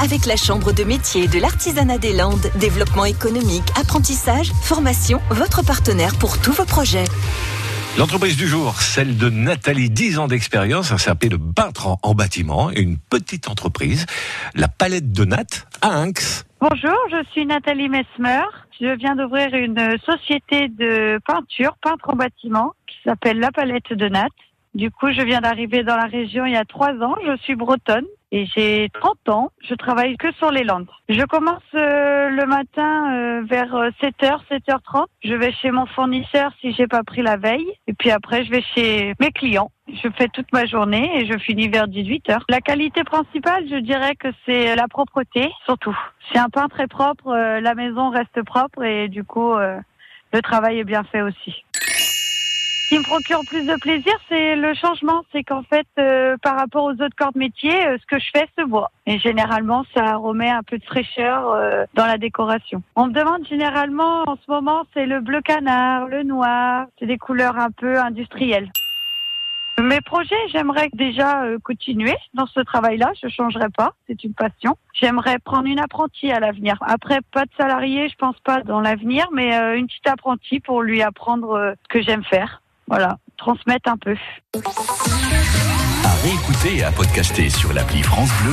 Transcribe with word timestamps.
avec 0.00 0.24
la 0.24 0.36
Chambre 0.36 0.72
de 0.72 0.82
métier 0.82 1.28
de 1.28 1.38
l'artisanat 1.38 1.98
des 1.98 2.14
Landes. 2.14 2.50
Développement 2.58 3.04
économique, 3.04 3.68
apprentissage, 3.78 4.50
formation, 4.62 5.20
votre 5.30 5.64
partenaire 5.64 6.18
pour 6.18 6.40
tous 6.40 6.52
vos 6.52 6.64
projets. 6.64 7.04
L'entreprise 7.98 8.36
du 8.36 8.46
jour, 8.46 8.80
celle 8.80 9.18
de 9.18 9.28
Nathalie, 9.28 9.90
10 9.90 10.18
ans 10.18 10.28
d'expérience, 10.28 10.92
un 10.92 10.96
CAP 10.96 11.26
de 11.26 11.36
peintre 11.36 11.98
en, 12.02 12.14
bâtiment 12.14 12.70
et 12.70 12.80
une 12.80 12.96
petite 12.96 13.48
entreprise, 13.48 14.06
la 14.54 14.68
palette 14.68 15.12
de 15.12 15.24
Nat 15.24 15.66
à 15.82 15.98
Inx. 15.98 16.46
Bonjour, 16.60 16.96
je 17.10 17.22
suis 17.32 17.44
Nathalie 17.44 17.88
Mesmer. 17.88 18.44
Je 18.80 18.96
viens 18.96 19.16
d'ouvrir 19.16 19.52
une 19.54 19.98
société 20.06 20.68
de 20.68 21.20
peinture, 21.26 21.76
peintre 21.82 22.08
en 22.08 22.16
bâtiment, 22.16 22.72
qui 22.86 22.96
s'appelle 23.04 23.38
La 23.38 23.50
Palette 23.50 23.92
de 23.92 24.08
Nat. 24.08 24.28
Du 24.74 24.90
coup, 24.90 25.12
je 25.12 25.20
viens 25.22 25.40
d'arriver 25.40 25.82
dans 25.82 25.96
la 25.96 26.06
région 26.06 26.46
il 26.46 26.52
y 26.52 26.56
a 26.56 26.64
trois 26.64 26.92
ans. 27.02 27.16
Je 27.26 27.36
suis 27.42 27.56
bretonne 27.56 28.06
et 28.32 28.46
j'ai 28.46 28.88
30 28.92 29.28
ans. 29.28 29.50
Je 29.60 29.74
travaille 29.74 30.16
que 30.16 30.32
sur 30.34 30.50
les 30.50 30.64
Landes. 30.64 30.88
Je 31.08 31.22
commence 31.24 31.62
euh, 31.74 32.28
le 32.28 32.46
matin 32.46 33.12
euh, 33.12 33.42
vers 33.44 33.72
7h, 34.00 34.40
euh, 34.50 34.58
7h30. 34.58 35.06
Je 35.24 35.34
vais 35.34 35.52
chez 35.52 35.70
mon 35.70 35.86
fournisseur 35.86 36.52
si 36.60 36.72
j'ai 36.72 36.86
pas 36.86 37.02
pris 37.02 37.22
la 37.22 37.36
veille. 37.36 37.66
Et 37.86 37.92
puis 37.92 38.10
après, 38.10 38.44
je 38.44 38.50
vais 38.50 38.62
chez 38.74 39.14
mes 39.20 39.32
clients. 39.32 39.70
Je 39.88 40.08
fais 40.16 40.28
toute 40.28 40.52
ma 40.52 40.66
journée 40.66 41.10
et 41.16 41.26
je 41.26 41.36
finis 41.38 41.68
vers 41.68 41.88
18h. 41.88 42.42
La 42.48 42.60
qualité 42.60 43.02
principale, 43.02 43.68
je 43.68 43.76
dirais 43.76 44.14
que 44.14 44.28
c'est 44.46 44.76
la 44.76 44.86
propreté, 44.86 45.50
surtout. 45.64 45.96
Si 46.30 46.38
un 46.38 46.48
pain 46.48 46.68
très 46.68 46.86
propre, 46.86 47.34
la 47.34 47.74
maison 47.74 48.10
reste 48.10 48.42
propre 48.44 48.84
et 48.84 49.08
du 49.08 49.24
coup, 49.24 49.52
le 49.56 50.42
travail 50.42 50.78
est 50.78 50.84
bien 50.84 51.02
fait 51.02 51.22
aussi 51.22 51.64
qui 52.90 52.98
me 52.98 53.04
procure 53.04 53.42
plus 53.46 53.64
de 53.64 53.76
plaisir, 53.76 54.12
c'est 54.28 54.56
le 54.56 54.74
changement. 54.74 55.22
C'est 55.30 55.44
qu'en 55.44 55.62
fait, 55.62 55.86
euh, 56.00 56.36
par 56.42 56.56
rapport 56.56 56.82
aux 56.82 56.90
autres 56.90 57.14
corps 57.16 57.32
de 57.32 57.38
métier, 57.38 57.86
euh, 57.86 57.96
ce 58.00 58.06
que 58.06 58.18
je 58.18 58.28
fais 58.34 58.48
se 58.58 58.64
voit. 58.64 58.90
Et 59.06 59.20
généralement, 59.20 59.84
ça 59.94 60.16
remet 60.16 60.50
un 60.50 60.64
peu 60.64 60.76
de 60.76 60.84
fraîcheur 60.84 61.50
euh, 61.50 61.84
dans 61.94 62.06
la 62.06 62.18
décoration. 62.18 62.82
On 62.96 63.06
me 63.06 63.12
demande 63.12 63.46
généralement, 63.46 64.24
en 64.26 64.34
ce 64.34 64.50
moment, 64.50 64.82
c'est 64.92 65.06
le 65.06 65.20
bleu 65.20 65.40
canard, 65.40 66.08
le 66.08 66.24
noir. 66.24 66.86
C'est 66.98 67.06
des 67.06 67.16
couleurs 67.16 67.56
un 67.56 67.70
peu 67.70 67.96
industrielles. 67.96 68.68
Mes 69.78 70.00
projets, 70.00 70.48
j'aimerais 70.52 70.90
déjà 70.92 71.44
continuer 71.62 72.16
dans 72.34 72.46
ce 72.46 72.58
travail-là. 72.58 73.12
Je 73.22 73.28
changerai 73.28 73.68
pas. 73.68 73.92
C'est 74.08 74.24
une 74.24 74.34
passion. 74.34 74.76
J'aimerais 74.94 75.38
prendre 75.38 75.68
une 75.68 75.78
apprentie 75.78 76.32
à 76.32 76.40
l'avenir. 76.40 76.76
Après, 76.80 77.20
pas 77.32 77.44
de 77.44 77.50
salarié, 77.56 78.08
je 78.08 78.16
pense 78.16 78.38
pas 78.40 78.62
dans 78.62 78.80
l'avenir, 78.80 79.28
mais 79.32 79.54
une 79.78 79.86
petite 79.86 80.08
apprentie 80.08 80.58
pour 80.58 80.82
lui 80.82 81.02
apprendre 81.02 81.74
ce 81.84 81.88
que 81.88 82.02
j'aime 82.02 82.24
faire 82.24 82.60
voilà, 82.90 83.18
transmettre 83.36 83.88
un 83.88 83.96
peu. 83.96 84.16
À 86.04 86.14
réécouter 86.24 86.78
et 86.78 86.82
à 86.82 86.90
podcaster 86.90 87.48
sur 87.48 87.72
l'appli 87.72 88.02
France 88.02 88.30
Bleu. 88.42 88.48